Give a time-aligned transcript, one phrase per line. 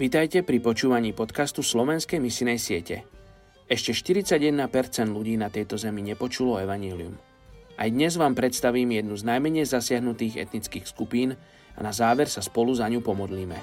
[0.00, 3.04] Vítajte pri počúvaní podcastu Slovenskej misinej siete.
[3.68, 4.56] Ešte 41%
[5.12, 7.20] ľudí na tejto zemi nepočulo evanílium.
[7.76, 11.36] Aj dnes vám predstavím jednu z najmenej zasiahnutých etnických skupín
[11.76, 13.60] a na záver sa spolu za ňu pomodlíme.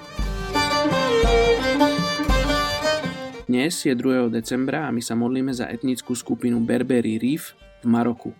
[3.49, 4.29] Dnes je 2.
[4.29, 8.37] decembra a my sa modlíme za etnickú skupinu Berberi Reef v Maroku.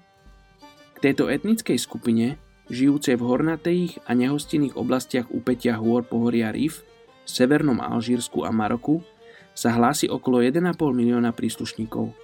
[0.94, 2.38] K tejto etnickej skupine
[2.70, 6.86] žijúcej v hornatých a nehostinných oblastiach úpetia hôr pohoria Rif,
[7.28, 9.04] severnom Alžírsku a Maroku,
[9.52, 10.64] sa hlási okolo 1,5
[10.96, 12.16] milióna príslušníkov.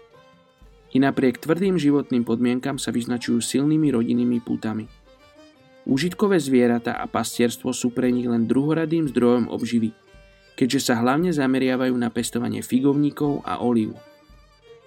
[0.93, 4.85] I napriek tvrdým životným podmienkam sa vyznačujú silnými rodinnými pútami.
[5.83, 9.91] Užitkové zvieratá a pastierstvo sú pre nich len druhoradým zdrojom obživy,
[10.55, 13.97] keďže sa hlavne zameriavajú na pestovanie figovníkov a olív.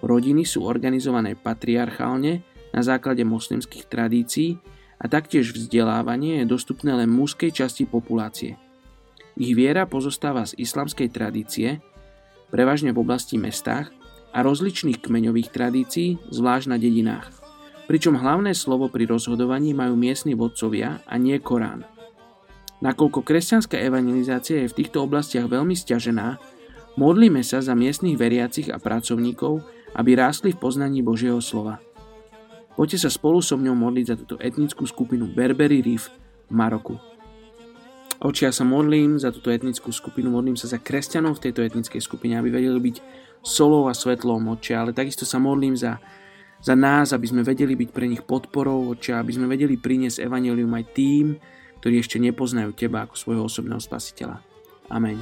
[0.01, 4.57] Rodiny sú organizované patriarchálne na základe moslimských tradícií
[4.97, 8.57] a taktiež vzdelávanie je dostupné len mužskej časti populácie.
[9.37, 11.77] Ich viera pozostáva z islamskej tradície,
[12.49, 13.93] prevažne v oblasti mestách,
[14.37, 17.33] a rozličných kmeňových tradícií, zvlášť na dedinách.
[17.89, 21.87] Pričom hlavné slovo pri rozhodovaní majú miestni vodcovia a nie Korán.
[22.83, 26.37] Nakoľko kresťanská evangelizácia je v týchto oblastiach veľmi stiažená,
[26.99, 29.65] modlíme sa za miestnych veriacich a pracovníkov,
[29.97, 31.81] aby rástli v poznaní Božieho slova.
[32.77, 36.13] Poďte sa spolu so mňou modliť za túto etnickú skupinu Berberi Reef
[36.45, 37.16] v Maroku.
[38.17, 42.01] Oči, ja sa modlím za túto etnickú skupinu, modlím sa za kresťanov v tejto etnickej
[42.01, 42.97] skupine, aby vedeli byť
[43.45, 46.01] solou a svetlom očia, ale takisto sa modlím za,
[46.57, 50.73] za nás, aby sme vedeli byť pre nich podporou očia, aby sme vedeli priniesť evanelium
[50.73, 51.37] aj tým,
[51.77, 54.41] ktorí ešte nepoznajú teba ako svojho osobného spasiteľa.
[54.89, 55.21] Amen.